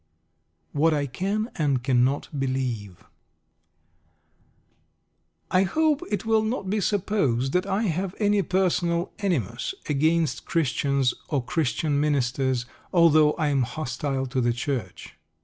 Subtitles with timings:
[0.71, 3.05] WHAT I CAN AND CANNOT BELIEVE
[5.51, 11.13] I hope it will not be supposed that I have any personal animus against Christians
[11.29, 15.13] or Christian ministers, although I am hostile to the Church.